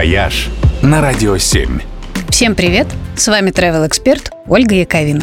«Вояж» 0.00 0.48
на 0.80 1.02
Радио 1.02 1.36
7. 1.36 1.78
Всем 2.30 2.54
привет! 2.54 2.86
С 3.16 3.28
вами 3.28 3.50
travel-эксперт 3.50 4.30
Ольга 4.48 4.74
Яковина. 4.74 5.20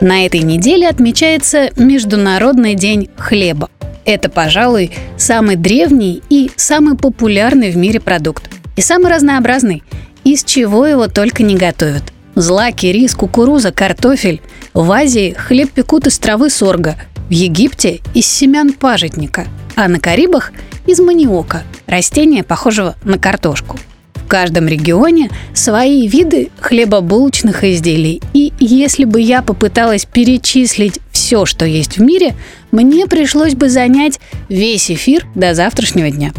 На 0.00 0.24
этой 0.24 0.40
неделе 0.40 0.88
отмечается 0.88 1.68
Международный 1.76 2.74
день 2.74 3.10
хлеба. 3.18 3.68
Это, 4.06 4.30
пожалуй, 4.30 4.90
самый 5.18 5.56
древний 5.56 6.22
и 6.30 6.50
самый 6.56 6.96
популярный 6.96 7.70
в 7.70 7.76
мире 7.76 8.00
продукт. 8.00 8.48
И 8.74 8.80
самый 8.80 9.12
разнообразный. 9.12 9.82
Из 10.24 10.44
чего 10.44 10.86
его 10.86 11.08
только 11.08 11.42
не 11.42 11.54
готовят. 11.54 12.04
Злаки, 12.36 12.86
рис, 12.86 13.14
кукуруза, 13.14 13.70
картофель. 13.70 14.40
В 14.72 14.90
Азии 14.92 15.34
хлеб 15.36 15.72
пекут 15.72 16.06
из 16.06 16.18
травы 16.18 16.48
сорга. 16.48 16.96
В 17.28 17.32
Египте– 17.32 18.00
из 18.14 18.26
семян 18.26 18.72
пажитника. 18.72 19.46
А 19.74 19.88
на 19.88 20.00
Карибах– 20.00 20.52
из 20.86 21.00
маниока, 21.00 21.64
растения, 21.86 22.42
похожего 22.44 22.96
на 23.04 23.18
картошку. 23.18 23.78
В 24.26 24.28
каждом 24.28 24.66
регионе 24.66 25.30
свои 25.54 26.08
виды 26.08 26.50
хлебобулочных 26.58 27.62
изделий. 27.62 28.20
И 28.34 28.52
если 28.58 29.04
бы 29.04 29.20
я 29.20 29.40
попыталась 29.40 30.04
перечислить 30.04 30.98
все, 31.12 31.46
что 31.46 31.64
есть 31.64 31.98
в 31.98 32.02
мире, 32.02 32.34
мне 32.72 33.06
пришлось 33.06 33.54
бы 33.54 33.68
занять 33.68 34.18
весь 34.48 34.90
эфир 34.90 35.24
до 35.36 35.54
завтрашнего 35.54 36.10
дня. 36.10 36.32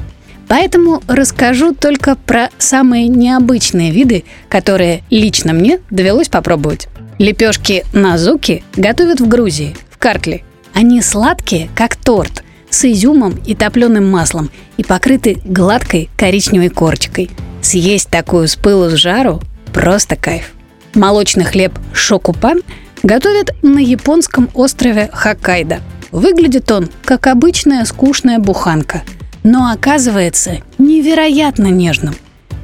Поэтому 0.49 1.01
расскажу 1.07 1.73
только 1.73 2.17
про 2.17 2.49
самые 2.57 3.07
необычные 3.07 3.91
виды, 3.91 4.25
которые 4.49 5.01
лично 5.09 5.53
мне 5.53 5.79
довелось 5.89 6.27
попробовать. 6.27 6.89
Лепешки 7.19 7.85
назуки 7.93 8.65
готовят 8.75 9.21
в 9.21 9.29
Грузии, 9.29 9.77
в 9.89 9.97
Картле. 9.97 10.43
Они 10.73 11.01
сладкие, 11.01 11.69
как 11.73 11.95
торт, 11.95 12.43
с 12.69 12.83
изюмом 12.83 13.39
и 13.45 13.55
топленым 13.55 14.11
маслом 14.11 14.49
и 14.75 14.83
покрыты 14.83 15.37
гладкой 15.45 16.09
коричневой 16.17 16.67
корочкой. 16.67 17.29
Съесть 17.61 18.09
такую 18.09 18.47
с 18.47 18.55
пылу 18.55 18.89
с 18.89 18.93
жару– 18.93 19.41
просто 19.73 20.15
кайф. 20.15 20.51
Молочный 20.93 21.43
хлеб 21.43 21.77
шокупан 21.93 22.61
готовят 23.03 23.51
на 23.61 23.79
японском 23.79 24.49
острове 24.53 25.09
Хоккайдо. 25.11 25.79
Выглядит 26.11 26.71
он 26.71 26.89
как 27.03 27.27
обычная 27.27 27.85
скучная 27.85 28.39
буханка, 28.39 29.03
но 29.43 29.69
оказывается 29.71 30.57
невероятно 30.77 31.67
нежным, 31.67 32.15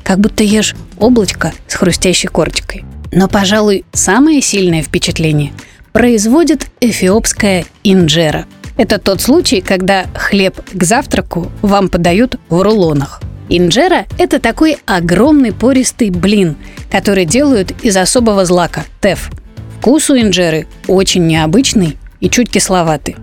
как 0.03 0.19
будто 0.19 0.43
ешь 0.43 0.75
облачко 0.97 1.53
с 1.67 1.75
хрустящей 1.75 2.29
корочкой. 2.29 2.85
Но, 3.11 3.27
пожалуй, 3.27 3.85
самое 3.91 4.41
сильное 4.41 4.81
впечатление 4.81 5.53
производит 5.91 6.67
эфиопская 6.79 7.65
инжера– 7.83 8.45
это 8.75 8.97
тот 8.97 9.21
случай, 9.21 9.61
когда 9.61 10.05
хлеб 10.15 10.59
к 10.73 10.83
завтраку 10.83 11.51
вам 11.61 11.89
подают 11.89 12.37
в 12.49 12.61
рулонах. 12.61 13.21
Инжера– 13.55 14.07
это 14.17 14.39
такой 14.39 14.77
огромный 14.87 15.51
пористый 15.53 16.09
блин, 16.09 16.55
который 16.91 17.23
делают 17.25 17.71
из 17.83 17.95
особого 17.95 18.45
злака– 18.45 18.83
теф. 18.99 19.29
Вкус 19.77 20.09
у 20.09 20.17
инжеры 20.17 20.65
очень 20.87 21.27
необычный 21.27 21.97
и 22.19 22.31
чуть 22.31 22.49
кисловатый. 22.49 23.15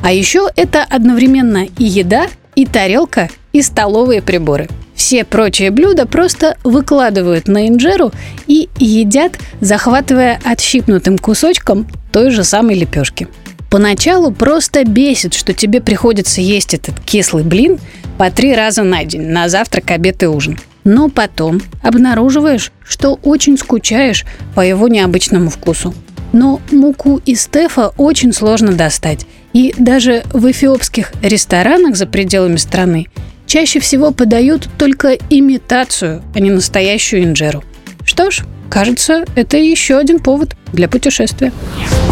А 0.00 0.12
еще 0.12 0.50
это 0.56 0.84
одновременно 0.84 1.64
и 1.78 1.84
еда, 1.84 2.26
и 2.54 2.66
тарелка, 2.66 3.30
и 3.54 3.62
столовые 3.62 4.20
приборы. 4.20 4.68
Все 4.94 5.24
прочие 5.24 5.70
блюда 5.70 6.04
просто 6.04 6.58
выкладывают 6.64 7.48
на 7.48 7.66
инжеру 7.66 8.12
и 8.46 8.68
едят, 8.78 9.38
захватывая 9.62 10.38
отщипнутым 10.44 11.16
кусочком 11.16 11.86
той 12.12 12.30
же 12.30 12.44
самой 12.44 12.74
лепешки. 12.74 13.26
Поначалу 13.70 14.32
просто 14.32 14.84
бесит, 14.84 15.34
что 15.34 15.52
тебе 15.52 15.80
приходится 15.80 16.40
есть 16.40 16.72
этот 16.74 16.98
кислый 17.00 17.44
блин 17.44 17.78
по 18.16 18.30
три 18.30 18.54
раза 18.54 18.82
на 18.82 19.04
день, 19.04 19.28
на 19.28 19.48
завтрак, 19.48 19.90
обед 19.90 20.22
и 20.22 20.26
ужин. 20.26 20.58
Но 20.84 21.10
потом 21.10 21.60
обнаруживаешь, 21.82 22.72
что 22.82 23.18
очень 23.22 23.58
скучаешь 23.58 24.24
по 24.54 24.62
его 24.62 24.88
необычному 24.88 25.50
вкусу. 25.50 25.94
Но 26.32 26.60
муку 26.70 27.20
из 27.26 27.46
тефа 27.46 27.92
очень 27.98 28.32
сложно 28.32 28.72
достать. 28.72 29.26
И 29.52 29.74
даже 29.78 30.22
в 30.32 30.50
эфиопских 30.50 31.12
ресторанах 31.22 31.96
за 31.96 32.06
пределами 32.06 32.56
страны 32.56 33.06
чаще 33.46 33.80
всего 33.80 34.12
подают 34.12 34.68
только 34.78 35.16
имитацию, 35.30 36.22
а 36.34 36.40
не 36.40 36.50
настоящую 36.50 37.24
инжеру. 37.24 37.64
Что 38.04 38.30
ж, 38.30 38.44
кажется, 38.70 39.24
это 39.34 39.56
еще 39.56 39.98
один 39.98 40.20
повод 40.20 40.54
для 40.72 40.88
путешествия. 40.88 41.52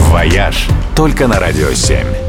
«Вояж» 0.07 0.69
только 0.95 1.27
на 1.27 1.39
Радио 1.39 1.73
7. 1.73 2.26